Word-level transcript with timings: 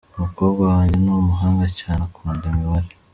Umukobwa 0.15 0.61
wanjye 0.71 0.95
ni 1.03 1.11
umuhanga 1.21 1.65
cyane, 1.79 2.01
akunda 2.07 2.43
imibare. 2.51 2.89